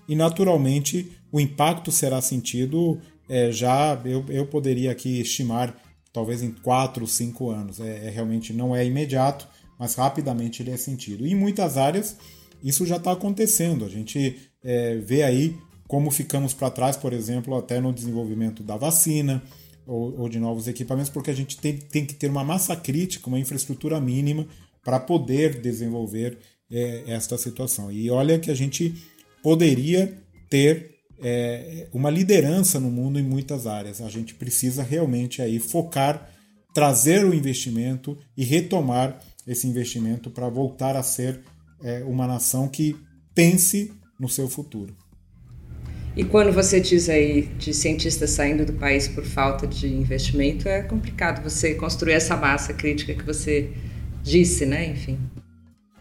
E, 0.09 0.15
naturalmente, 0.15 1.11
o 1.31 1.41
impacto 1.41 1.91
será 1.91 2.21
sentido 2.21 3.01
é, 3.29 3.51
já, 3.51 4.01
eu, 4.05 4.25
eu 4.29 4.47
poderia 4.47 4.91
aqui 4.91 5.21
estimar, 5.21 5.75
talvez 6.13 6.43
em 6.43 6.51
4, 6.51 7.07
5 7.07 7.51
anos. 7.51 7.81
É, 7.81 8.07
é, 8.07 8.11
realmente 8.11 8.53
não 8.53 8.77
é 8.77 8.85
imediato, 8.85 9.49
mas 9.79 9.95
rapidamente 9.95 10.63
ele 10.63 10.71
é 10.71 10.77
sentido. 10.77 11.27
E 11.27 11.33
em 11.33 11.35
muitas 11.35 11.77
áreas 11.77 12.17
isso 12.63 12.87
já 12.87 12.97
está 12.97 13.13
acontecendo. 13.13 13.85
A 13.85 13.89
gente 13.89 14.51
é, 14.63 14.97
vê 14.97 15.23
aí 15.23 15.57
como 15.89 16.11
ficamos 16.11 16.55
para 16.55 16.71
trás, 16.71 16.97
por 16.97 17.13
exemplo, 17.13 17.57
até 17.57 17.81
no 17.81 17.93
desenvolvimento 17.93 18.63
da 18.63 18.77
vacina 18.77 19.43
ou, 19.87 20.21
ou 20.21 20.29
de 20.29 20.39
novos 20.39 20.69
equipamentos, 20.69 21.11
porque 21.11 21.31
a 21.31 21.35
gente 21.35 21.59
tem, 21.59 21.77
tem, 21.77 22.07
que 22.07 22.15
ter 22.15 22.31
uma 22.31 22.45
massa 22.45 22.75
crítica, 22.77 23.29
uma 23.29 23.39
infraestrutura 23.39 24.01
mínima 24.01 24.47
para 24.85 24.99
poder 24.99 25.61
desenvolver 25.61 26.39
é, 26.71 27.05
esta 27.07 27.37
situação. 27.39 27.91
E 27.91 28.11
olha 28.11 28.39
que 28.39 28.51
a 28.51 28.55
gente 28.55 28.95
poderia 29.43 30.17
ter 30.49 30.93
é, 31.23 31.89
uma 31.93 32.11
liderança 32.11 32.81
no 32.81 32.91
mundo 32.91 33.19
em 33.19 33.23
muitas 33.23 33.67
áreas. 33.67 34.01
A 34.01 34.09
gente 34.09 34.35
precisa 34.35 34.83
realmente 34.83 35.41
aí 35.41 35.59
focar, 35.59 36.31
trazer 36.75 37.25
o 37.25 37.35
investimento 37.35 38.19
e 38.37 38.45
retomar 38.45 39.21
esse 39.47 39.67
investimento 39.67 40.31
para 40.31 40.49
voltar 40.49 40.97
a 40.97 41.03
ser 41.03 41.41
é, 41.83 42.03
uma 42.05 42.27
nação 42.27 42.69
que 42.69 42.97
pense 43.35 43.93
no 44.19 44.29
seu 44.29 44.49
futuro. 44.49 44.97
E 46.15 46.25
quando 46.25 46.53
você 46.53 46.79
diz 46.79 47.09
aí 47.09 47.43
de 47.59 47.73
cientistas 47.73 48.31
saindo 48.31 48.67
do 48.67 48.75
país 48.75 49.09
por 49.09 49.25
falta 49.25 49.67
de 49.67 49.87
investimento, 49.89 50.69
é 50.69 50.83
complicado 50.83 51.43
você 51.43 51.75
construir 51.75 52.13
essa 52.13 52.37
massa 52.37 52.75
crítica 52.75 53.15
que 53.15 53.25
você 53.25 53.73
disse, 54.23 54.65
né? 54.65 54.91
Enfim. 54.91 55.19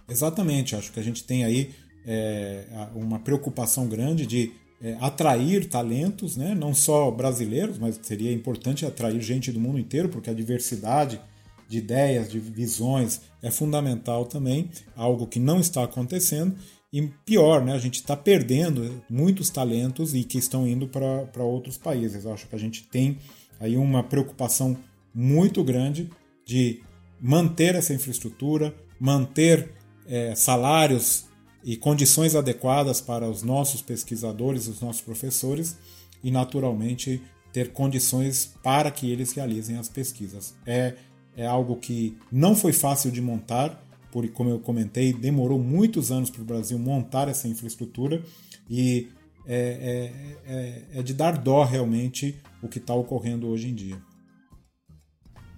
Exatamente, 0.09 0.75
acho 0.75 0.91
que 0.91 0.99
a 0.99 1.03
gente 1.03 1.23
tem 1.23 1.43
aí 1.43 1.71
é, 2.05 2.65
uma 2.93 3.19
preocupação 3.19 3.87
grande 3.87 4.25
de 4.25 4.51
é, 4.81 4.97
atrair 4.99 5.69
talentos, 5.69 6.35
né? 6.35 6.55
não 6.55 6.73
só 6.73 7.09
brasileiros, 7.11 7.77
mas 7.77 7.99
seria 8.01 8.31
importante 8.33 8.85
atrair 8.85 9.21
gente 9.21 9.51
do 9.51 9.59
mundo 9.59 9.79
inteiro, 9.79 10.09
porque 10.09 10.29
a 10.29 10.33
diversidade 10.33 11.21
de 11.69 11.77
ideias, 11.77 12.29
de 12.29 12.39
visões, 12.39 13.21
é 13.41 13.49
fundamental 13.49 14.25
também, 14.25 14.69
algo 14.95 15.27
que 15.27 15.39
não 15.39 15.59
está 15.59 15.83
acontecendo. 15.83 16.55
E 16.91 17.07
pior, 17.25 17.63
né, 17.63 17.73
a 17.73 17.77
gente 17.77 17.95
está 17.95 18.17
perdendo 18.17 19.01
muitos 19.09 19.49
talentos 19.49 20.13
e 20.13 20.25
que 20.25 20.37
estão 20.37 20.67
indo 20.67 20.89
para 20.89 21.43
outros 21.43 21.77
países. 21.77 22.25
Eu 22.25 22.33
acho 22.33 22.47
que 22.47 22.55
a 22.55 22.59
gente 22.59 22.83
tem 22.89 23.17
aí 23.57 23.77
uma 23.77 24.03
preocupação 24.03 24.75
muito 25.15 25.63
grande 25.63 26.09
de 26.45 26.81
manter 27.21 27.75
essa 27.75 27.93
infraestrutura, 27.93 28.75
manter 28.99 29.71
é, 30.07 30.33
salários 30.35 31.25
e 31.63 31.77
condições 31.77 32.35
adequadas 32.35 32.99
para 32.99 33.29
os 33.29 33.43
nossos 33.43 33.81
pesquisadores, 33.81 34.67
os 34.67 34.81
nossos 34.81 35.01
professores 35.01 35.77
e, 36.23 36.31
naturalmente, 36.31 37.21
ter 37.53 37.71
condições 37.71 38.53
para 38.63 38.89
que 38.89 39.11
eles 39.11 39.33
realizem 39.33 39.77
as 39.77 39.87
pesquisas. 39.87 40.55
É 40.65 40.95
é 41.35 41.45
algo 41.45 41.77
que 41.77 42.17
não 42.31 42.55
foi 42.55 42.73
fácil 42.73 43.11
de 43.11 43.21
montar, 43.21 43.81
por 44.11 44.27
como 44.29 44.49
eu 44.49 44.59
comentei, 44.59 45.13
demorou 45.13 45.59
muitos 45.59 46.11
anos 46.11 46.29
para 46.29 46.41
o 46.41 46.45
Brasil 46.45 46.77
montar 46.77 47.27
essa 47.29 47.47
infraestrutura 47.47 48.21
e 48.69 49.09
é, 49.47 50.11
é, 50.45 50.53
é, 50.53 50.99
é 50.99 51.03
de 51.03 51.13
dar 51.13 51.37
dó 51.37 51.63
realmente 51.63 52.35
o 52.61 52.67
que 52.67 52.77
está 52.77 52.93
ocorrendo 52.93 53.47
hoje 53.47 53.69
em 53.69 53.73
dia. 53.73 54.01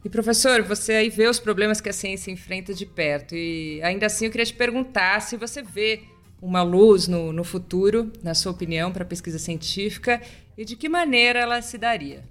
E 0.05 0.09
professor, 0.09 0.61
você 0.63 0.93
aí 0.93 1.09
vê 1.09 1.27
os 1.27 1.39
problemas 1.39 1.79
que 1.79 1.89
a 1.89 1.93
ciência 1.93 2.29
enfrenta 2.29 2.73
de 2.73 2.85
perto 2.85 3.35
e 3.35 3.81
ainda 3.81 4.05
assim 4.05 4.25
eu 4.25 4.31
queria 4.31 4.45
te 4.45 4.53
perguntar 4.53 5.21
se 5.21 5.37
você 5.37 5.63
vê 5.63 6.03
uma 6.41 6.61
luz 6.61 7.07
no, 7.07 7.31
no 7.31 7.43
futuro, 7.45 8.11
na 8.21 8.33
sua 8.33 8.51
opinião, 8.51 8.91
para 8.91 9.03
a 9.03 9.07
pesquisa 9.07 9.39
científica 9.39 10.21
e 10.57 10.65
de 10.65 10.75
que 10.75 10.89
maneira 10.89 11.39
ela 11.39 11.61
se 11.61 11.77
daria. 11.77 12.27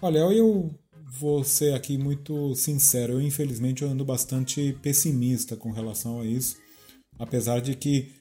Olha, 0.00 0.18
eu 0.18 0.72
vou 1.18 1.42
ser 1.42 1.74
aqui 1.74 1.98
muito 1.98 2.54
sincero. 2.54 3.14
Eu, 3.14 3.20
infelizmente, 3.20 3.82
eu 3.82 3.88
ando 3.88 4.04
bastante 4.04 4.78
pessimista 4.80 5.56
com 5.56 5.72
relação 5.72 6.20
a 6.20 6.24
isso. 6.24 6.56
Apesar 7.18 7.60
de 7.60 7.74
que 7.74 8.12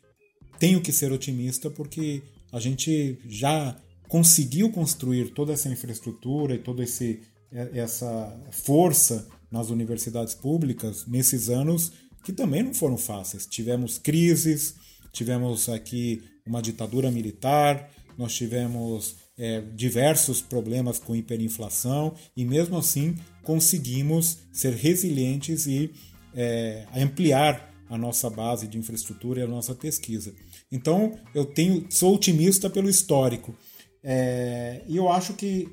tenho 0.60 0.82
que 0.82 0.92
ser 0.92 1.12
otimista 1.12 1.70
porque 1.70 2.22
a 2.52 2.60
gente 2.60 3.18
já 3.28 3.76
conseguiu 4.08 4.72
construir 4.72 5.30
toda 5.30 5.54
essa 5.54 5.70
infraestrutura 5.70 6.56
e 6.56 6.60
toda 6.60 6.84
esse, 6.84 7.22
essa 7.52 8.40
força 8.52 9.28
nas 9.52 9.70
universidades 9.70 10.34
públicas 10.34 11.06
nesses 11.06 11.50
anos 11.50 11.92
que 12.24 12.32
também 12.32 12.64
não 12.64 12.74
foram 12.74 12.98
fáceis. 12.98 13.46
Tivemos 13.46 13.98
crises, 13.98 14.76
tivemos 15.12 15.68
aqui 15.68 16.24
uma 16.46 16.62
ditadura 16.62 17.12
militar, 17.12 17.90
nós 18.18 18.34
tivemos 18.34 19.16
é, 19.38 19.62
diversos 19.76 20.42
problemas 20.42 21.00
com 21.00 21.16
hiperinflação 21.16 22.14
e 22.36 22.46
mesmo 22.46 22.78
assim 22.78 23.16
conseguimos 23.44 24.38
ser 24.52 24.74
resilientes 24.74 25.66
e 25.66 25.92
é, 26.34 26.86
ampliar 26.96 27.70
a 27.90 27.98
nossa 27.98 28.30
base 28.30 28.68
de 28.68 28.78
infraestrutura 28.78 29.42
e 29.42 29.44
a 29.44 29.48
nossa 29.48 29.76
pesquisa. 29.76 30.34
Então 30.72 31.18
eu 31.34 31.44
tenho, 31.44 31.86
sou 31.90 32.16
otimista 32.16 32.70
pelo 32.70 32.90
histórico 32.90 33.56
é, 34.04 34.82
e 34.88 34.96
eu 34.96 35.10
acho 35.10 35.34
que 35.34 35.68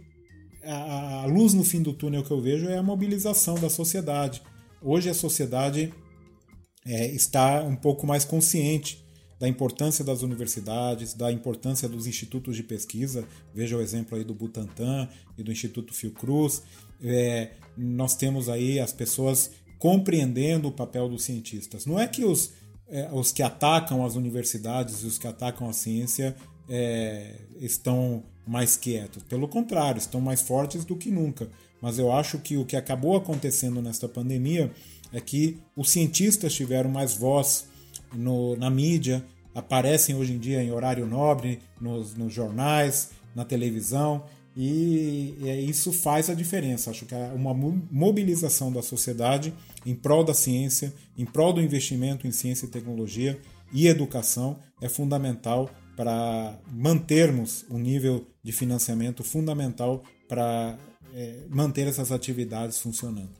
a, 0.68 1.22
a 1.22 1.26
luz 1.26 1.54
no 1.54 1.64
fim 1.64 1.82
do 1.82 1.92
túnel 1.92 2.22
que 2.22 2.30
eu 2.30 2.40
vejo 2.40 2.68
é 2.68 2.76
a 2.76 2.82
mobilização 2.82 3.54
da 3.54 3.70
sociedade. 3.70 4.42
Hoje 4.82 5.08
a 5.08 5.14
sociedade 5.14 5.92
é, 6.86 7.06
está 7.06 7.62
um 7.62 7.74
pouco 7.74 8.06
mais 8.06 8.24
consciente 8.24 9.04
da 9.38 9.48
importância 9.48 10.04
das 10.04 10.22
universidades, 10.22 11.14
da 11.14 11.30
importância 11.30 11.88
dos 11.88 12.06
institutos 12.06 12.56
de 12.56 12.62
pesquisa. 12.62 13.26
Veja 13.54 13.76
o 13.76 13.80
exemplo 13.80 14.18
aí 14.18 14.24
do 14.24 14.34
Butantan 14.34 15.08
e 15.36 15.42
do 15.42 15.52
Instituto 15.52 15.94
Fiocruz. 15.94 16.62
É, 17.00 17.52
nós 17.76 18.16
temos 18.16 18.48
aí 18.48 18.80
as 18.80 18.92
pessoas 18.92 19.52
compreendendo 19.78 20.68
o 20.68 20.72
papel 20.72 21.08
dos 21.08 21.22
cientistas. 21.22 21.86
Não 21.86 21.98
é 21.98 22.08
que 22.08 22.24
os, 22.24 22.52
é, 22.88 23.08
os 23.12 23.30
que 23.30 23.42
atacam 23.42 24.04
as 24.04 24.16
universidades 24.16 25.02
e 25.02 25.06
os 25.06 25.18
que 25.18 25.26
atacam 25.28 25.68
a 25.68 25.72
ciência 25.72 26.34
é, 26.68 27.36
estão 27.60 28.24
mais 28.48 28.76
quietos. 28.76 29.22
Pelo 29.24 29.46
contrário, 29.46 29.98
estão 29.98 30.20
mais 30.20 30.40
fortes 30.40 30.84
do 30.84 30.96
que 30.96 31.10
nunca. 31.10 31.48
Mas 31.80 31.98
eu 31.98 32.10
acho 32.10 32.38
que 32.38 32.56
o 32.56 32.64
que 32.64 32.76
acabou 32.76 33.16
acontecendo 33.16 33.82
nesta 33.82 34.08
pandemia 34.08 34.72
é 35.12 35.20
que 35.20 35.58
os 35.76 35.90
cientistas 35.90 36.54
tiveram 36.54 36.90
mais 36.90 37.14
voz 37.14 37.68
no, 38.12 38.56
na 38.56 38.70
mídia, 38.70 39.24
aparecem 39.54 40.14
hoje 40.14 40.32
em 40.32 40.38
dia 40.38 40.62
em 40.62 40.72
horário 40.72 41.06
nobre, 41.06 41.60
nos, 41.80 42.14
nos 42.14 42.32
jornais, 42.32 43.10
na 43.34 43.44
televisão, 43.44 44.24
e, 44.56 45.36
e, 45.40 45.70
isso 45.70 45.92
faz 45.92 46.28
a 46.28 46.34
diferença. 46.34 46.90
Acho 46.90 47.06
que 47.06 47.14
uma 47.14 47.54
mobilização 47.54 48.72
da 48.72 48.82
sociedade 48.82 49.54
em 49.86 49.94
prol 49.94 50.24
da 50.24 50.34
ciência, 50.34 50.92
em 51.16 51.24
prol 51.24 51.52
do 51.52 51.60
investimento 51.60 52.26
em 52.26 52.32
ciência 52.32 52.66
e 52.66 52.68
tecnologia 52.68 53.38
e 53.72 53.86
educação 53.86 54.58
é 54.80 54.88
fundamental 54.88 55.70
para 55.98 56.56
mantermos 56.70 57.66
um 57.68 57.76
nível 57.76 58.24
de 58.40 58.52
financiamento 58.52 59.24
fundamental 59.24 60.04
para 60.28 60.78
é, 61.12 61.40
manter 61.50 61.88
essas 61.88 62.12
atividades 62.12 62.78
funcionando. 62.80 63.30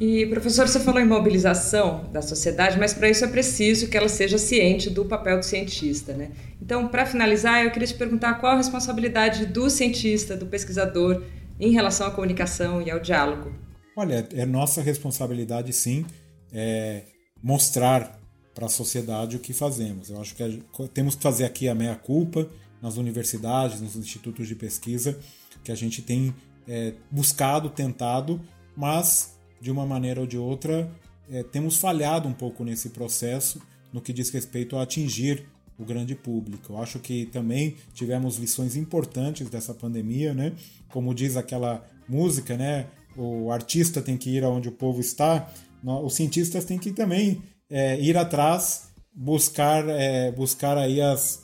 E, 0.00 0.26
professor, 0.26 0.66
você 0.66 0.80
falou 0.80 1.00
em 1.00 1.06
mobilização 1.06 2.10
da 2.12 2.20
sociedade, 2.20 2.76
mas 2.76 2.92
para 2.92 3.08
isso 3.08 3.24
é 3.24 3.28
preciso 3.28 3.88
que 3.88 3.96
ela 3.96 4.08
seja 4.08 4.38
ciente 4.38 4.90
do 4.90 5.04
papel 5.04 5.38
do 5.38 5.44
cientista, 5.44 6.14
né? 6.14 6.32
Então, 6.60 6.88
para 6.88 7.06
finalizar, 7.06 7.64
eu 7.64 7.70
queria 7.70 7.86
te 7.86 7.94
perguntar 7.94 8.34
qual 8.40 8.54
a 8.54 8.56
responsabilidade 8.56 9.46
do 9.46 9.70
cientista, 9.70 10.36
do 10.36 10.46
pesquisador, 10.46 11.22
em 11.60 11.70
relação 11.70 12.08
à 12.08 12.10
comunicação 12.10 12.82
e 12.82 12.90
ao 12.90 12.98
diálogo. 12.98 13.54
Olha, 13.96 14.26
é 14.34 14.44
nossa 14.44 14.82
responsabilidade, 14.82 15.72
sim, 15.72 16.04
é 16.52 17.04
mostrar 17.40 18.20
para 18.56 18.66
a 18.66 18.70
sociedade 18.70 19.36
o 19.36 19.38
que 19.38 19.52
fazemos. 19.52 20.08
Eu 20.08 20.18
acho 20.18 20.34
que 20.34 20.62
temos 20.94 21.14
que 21.14 21.22
fazer 21.22 21.44
aqui 21.44 21.68
a 21.68 21.74
meia-culpa 21.74 22.48
nas 22.80 22.96
universidades, 22.96 23.82
nos 23.82 23.96
institutos 23.96 24.48
de 24.48 24.54
pesquisa, 24.54 25.18
que 25.62 25.70
a 25.70 25.74
gente 25.74 26.00
tem 26.00 26.34
é, 26.66 26.94
buscado, 27.10 27.68
tentado, 27.68 28.40
mas 28.74 29.36
de 29.60 29.70
uma 29.70 29.84
maneira 29.84 30.22
ou 30.22 30.26
de 30.26 30.38
outra, 30.38 30.90
é, 31.30 31.42
temos 31.42 31.76
falhado 31.76 32.26
um 32.26 32.32
pouco 32.32 32.64
nesse 32.64 32.88
processo 32.88 33.60
no 33.92 34.00
que 34.00 34.10
diz 34.10 34.30
respeito 34.30 34.76
a 34.76 34.82
atingir 34.82 35.46
o 35.78 35.84
grande 35.84 36.14
público. 36.14 36.72
Eu 36.72 36.78
acho 36.78 36.98
que 36.98 37.26
também 37.26 37.76
tivemos 37.92 38.38
lições 38.38 38.74
importantes 38.74 39.50
dessa 39.50 39.74
pandemia, 39.74 40.32
né? 40.32 40.54
Como 40.88 41.14
diz 41.14 41.36
aquela 41.36 41.86
música, 42.08 42.56
né? 42.56 42.86
O 43.14 43.50
artista 43.50 44.00
tem 44.00 44.16
que 44.16 44.30
ir 44.30 44.44
aonde 44.44 44.70
o 44.70 44.72
povo 44.72 44.98
está. 44.98 45.52
Os 46.02 46.14
cientistas 46.14 46.64
têm 46.64 46.78
que 46.78 46.92
também 46.92 47.42
é, 47.70 48.00
ir 48.00 48.16
atrás, 48.16 48.88
buscar, 49.14 49.88
é, 49.88 50.30
buscar 50.32 50.76
aí 50.76 51.00
as 51.00 51.42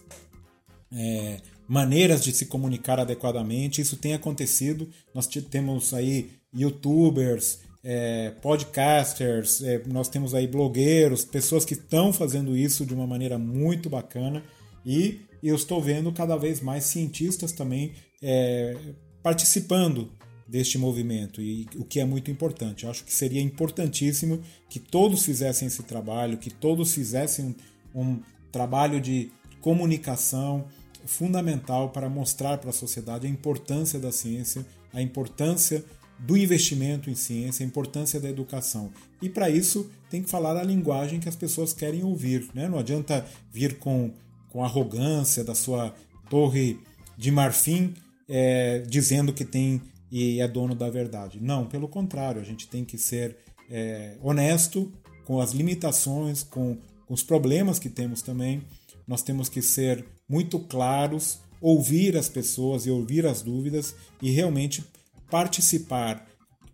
é, 0.93 1.39
maneiras 1.67 2.23
de 2.23 2.33
se 2.33 2.47
comunicar 2.47 3.01
adequadamente. 3.01 3.81
Isso 3.81 3.97
tem 3.97 4.15
acontecido. 4.15 4.89
Nós 5.15 5.27
temos 5.27 5.95
aí 5.95 6.31
YouTubers, 6.53 7.61
é, 7.85 8.31
podcasters, 8.43 9.63
é, 9.63 9.83
nós 9.87 10.09
temos 10.09 10.35
aí 10.35 10.47
blogueiros, 10.47 11.25
pessoas 11.25 11.65
que 11.65 11.75
estão 11.75 12.13
fazendo 12.13 12.57
isso 12.57 12.87
de 12.87 12.95
uma 12.95 13.07
maneira 13.07 13.39
muito 13.39 13.91
bacana 13.91 14.43
e 14.87 15.21
eu 15.43 15.57
estou 15.57 15.81
vendo 15.81 16.13
cada 16.13 16.37
vez 16.37 16.61
mais 16.61 16.85
cientistas 16.85 17.51
também 17.51 17.93
é, 18.23 18.77
participando 19.23 20.13
deste 20.53 20.77
movimento 20.77 21.41
e 21.41 21.67
o 21.77 21.85
que 21.85 21.99
é 21.99 22.05
muito 22.05 22.31
importante. 22.31 22.85
Eu 22.85 22.91
acho 22.91 23.05
que 23.05 23.15
seria 23.15 23.41
importantíssimo 23.41 24.43
que 24.69 24.79
todos 24.79 25.25
fizessem 25.25 25.67
esse 25.67 25.83
trabalho, 25.83 26.37
que 26.37 26.51
todos 26.51 26.93
fizessem 26.93 27.57
um, 27.95 28.03
um 28.03 28.21
trabalho 28.53 29.01
de 29.01 29.31
comunicação 29.63 30.67
fundamental 31.07 31.89
para 31.89 32.07
mostrar 32.07 32.59
para 32.59 32.69
a 32.69 32.73
sociedade 32.73 33.27
a 33.27 33.31
importância 33.31 33.99
da 33.99 34.13
ciência, 34.13 34.67
a 34.93 35.01
importância 35.01 35.83
do 36.19 36.37
investimento 36.37 37.09
em 37.09 37.15
ciência, 37.15 37.65
a 37.65 37.67
importância 37.67 38.21
da 38.21 38.29
educação. 38.29 38.93
E 39.23 39.31
para 39.31 39.49
isso 39.49 39.91
tem 40.11 40.23
que 40.23 40.29
falar 40.29 40.55
a 40.59 40.63
linguagem 40.63 41.19
que 41.19 41.31
as 41.31 41.35
pessoas 41.35 41.73
querem 41.73 42.05
ouvir. 42.05 42.47
Né? 42.53 42.69
Não 42.69 42.79
adianta 42.79 43.25
vir 43.51 43.79
com, 43.79 44.13
com 44.51 44.63
arrogância 44.63 45.43
da 45.43 45.55
sua 45.55 45.95
torre 46.29 46.79
de 47.17 47.31
marfim 47.31 47.95
é, 48.29 48.81
dizendo 48.87 49.33
que 49.33 49.47
tem 49.47 49.81
e 50.13 50.43
é 50.43 50.47
dono 50.47 50.75
da 50.75 50.91
verdade. 50.91 51.41
Não, 51.41 51.67
pelo 51.67 51.89
contrário, 51.89 52.39
a 52.39 52.45
gente 52.45 52.69
tem 52.69 52.85
que 52.85 52.99
ser 52.99 53.35
é, 53.71 54.19
honesto 54.21 54.93
com 55.25 55.41
as 55.41 55.53
limitações, 55.53 56.43
com, 56.43 56.77
com 57.07 57.15
os 57.15 57.23
problemas 57.23 57.79
que 57.79 57.89
temos 57.89 58.21
também. 58.21 58.63
Nós 59.09 59.23
temos 59.23 59.49
que 59.49 59.63
ser 59.63 60.05
muito 60.29 60.59
claros, 60.59 61.41
ouvir 61.63 62.15
as 62.15 62.29
pessoas 62.29 62.85
e 62.85 62.91
ouvir 62.91 63.25
as 63.25 63.41
dúvidas 63.41 63.95
e 64.21 64.31
realmente 64.31 64.85
participar 65.31 66.29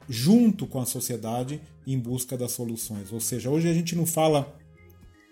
junto 0.09 0.67
com 0.67 0.81
a 0.81 0.87
sociedade 0.87 1.61
em 1.87 1.97
busca 1.97 2.37
das 2.37 2.51
soluções. 2.51 3.13
Ou 3.13 3.21
seja, 3.21 3.51
hoje 3.51 3.69
a 3.69 3.75
gente 3.75 3.95
não 3.95 4.05
fala 4.05 4.53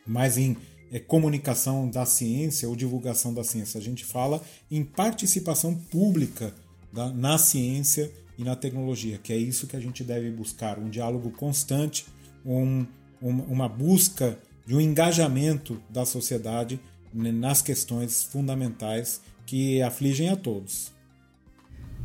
mais 0.07 0.38
em 0.38 0.57
é, 0.92 1.01
comunicação 1.01 1.90
da 1.90 2.07
ciência 2.07 2.69
ou 2.69 2.77
divulgação 2.77 3.35
da 3.35 3.42
ciência, 3.42 3.81
a 3.81 3.83
gente 3.83 4.05
fala 4.05 4.40
em 4.71 4.85
participação 4.85 5.75
pública 5.75 6.55
da, 6.96 7.11
na 7.12 7.37
ciência 7.37 8.11
e 8.38 8.42
na 8.42 8.56
tecnologia, 8.56 9.18
que 9.18 9.32
é 9.32 9.37
isso 9.37 9.66
que 9.66 9.76
a 9.76 9.80
gente 9.80 10.02
deve 10.02 10.30
buscar: 10.30 10.78
um 10.78 10.88
diálogo 10.88 11.30
constante, 11.30 12.06
um, 12.44 12.87
um, 13.22 13.30
uma 13.42 13.68
busca 13.68 14.38
de 14.66 14.74
um 14.74 14.80
engajamento 14.80 15.80
da 15.90 16.04
sociedade 16.04 16.80
nas 17.12 17.62
questões 17.62 18.24
fundamentais 18.24 19.20
que 19.44 19.80
afligem 19.80 20.28
a 20.28 20.37
todos. 20.37 20.92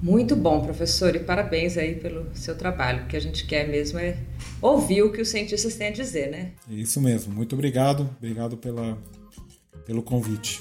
Muito 0.01 0.36
bom, 0.36 0.62
professor, 0.62 1.15
e 1.15 1.19
parabéns 1.19 1.77
aí 1.77 1.95
pelo 1.95 2.36
seu 2.36 2.58
trabalho. 2.58 3.04
O 3.04 3.08
que 3.08 3.15
a 3.15 3.19
gente 3.19 3.45
quer 3.45 3.67
mesmo 3.67 3.99
é 3.99 4.17
ouvir 4.62 5.04
o 5.04 5.12
que 5.12 5.21
os 5.21 5.30
cientistas 5.30 5.75
têm 5.75 5.88
a 5.88 5.91
dizer, 5.91 6.30
né? 6.32 6.51
Isso 6.69 6.99
mesmo. 6.99 7.34
Muito 7.34 7.54
obrigado. 7.54 8.10
Obrigado 8.17 8.58
pela, 8.58 8.97
pelo 9.86 10.01
convite. 10.01 10.60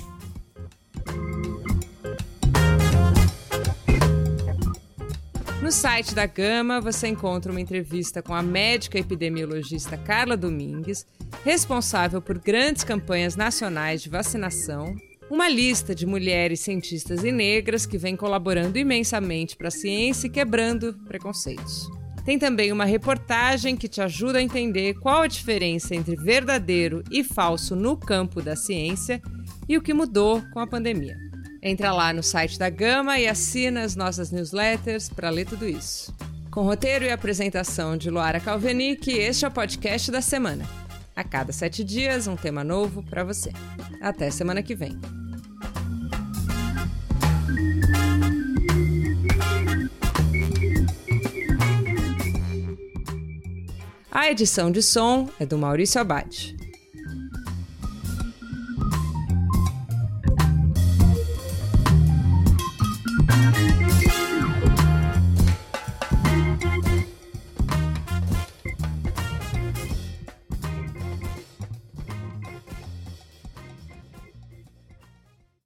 No 5.62 5.70
site 5.70 6.14
da 6.14 6.24
Gama 6.24 6.80
você 6.80 7.06
encontra 7.08 7.52
uma 7.52 7.60
entrevista 7.60 8.22
com 8.22 8.34
a 8.34 8.42
médica 8.42 8.98
epidemiologista 8.98 9.98
Carla 9.98 10.34
Domingues, 10.34 11.06
responsável 11.44 12.22
por 12.22 12.38
grandes 12.38 12.82
campanhas 12.82 13.36
nacionais 13.36 14.02
de 14.02 14.08
vacinação 14.08 14.96
uma 15.30 15.48
lista 15.48 15.94
de 15.94 16.06
mulheres 16.06 16.60
cientistas 16.60 17.22
e 17.22 17.30
negras 17.30 17.86
que 17.86 17.96
vem 17.96 18.16
colaborando 18.16 18.78
imensamente 18.78 19.56
para 19.56 19.68
a 19.68 19.70
ciência 19.70 20.26
e 20.26 20.30
quebrando 20.30 20.94
preconceitos. 21.06 21.88
Tem 22.24 22.38
também 22.38 22.72
uma 22.72 22.84
reportagem 22.84 23.76
que 23.76 23.86
te 23.86 24.00
ajuda 24.00 24.38
a 24.38 24.42
entender 24.42 24.94
qual 24.94 25.22
a 25.22 25.28
diferença 25.28 25.94
entre 25.94 26.16
verdadeiro 26.16 27.04
e 27.10 27.22
falso 27.22 27.76
no 27.76 27.96
campo 27.96 28.42
da 28.42 28.56
ciência 28.56 29.22
e 29.68 29.76
o 29.76 29.82
que 29.82 29.94
mudou 29.94 30.42
com 30.52 30.58
a 30.58 30.66
pandemia. 30.66 31.29
Entra 31.62 31.92
lá 31.92 32.10
no 32.12 32.22
site 32.22 32.58
da 32.58 32.70
Gama 32.70 33.18
e 33.18 33.28
assina 33.28 33.82
as 33.82 33.94
nossas 33.94 34.30
newsletters 34.30 35.10
para 35.10 35.28
ler 35.28 35.46
tudo 35.46 35.68
isso. 35.68 36.14
Com 36.50 36.62
roteiro 36.62 37.04
e 37.04 37.10
apresentação 37.10 37.98
de 37.98 38.10
Luara 38.10 38.40
Calvenic, 38.40 39.10
este 39.10 39.44
é 39.44 39.48
o 39.48 39.50
podcast 39.50 40.10
da 40.10 40.22
semana. 40.22 40.64
A 41.14 41.22
cada 41.22 41.52
sete 41.52 41.84
dias, 41.84 42.26
um 42.26 42.34
tema 42.34 42.64
novo 42.64 43.02
para 43.02 43.22
você. 43.22 43.52
Até 44.00 44.30
semana 44.30 44.62
que 44.62 44.74
vem. 44.74 44.98
A 54.10 54.30
edição 54.30 54.70
de 54.70 54.82
som 54.82 55.28
é 55.38 55.44
do 55.44 55.58
Maurício 55.58 56.00
Abad. 56.00 56.59